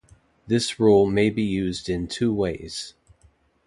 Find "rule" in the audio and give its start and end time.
0.79-1.05